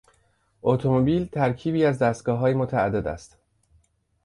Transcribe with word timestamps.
اتومبیل 0.61 1.25
ترکیبی 1.27 1.85
از 1.85 1.99
دستگاههای 1.99 2.53
متعدد 2.53 3.07
است. 3.07 3.37